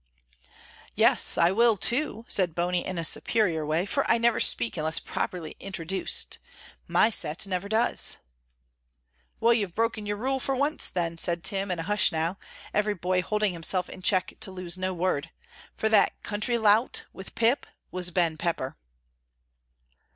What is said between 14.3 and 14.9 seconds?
to lose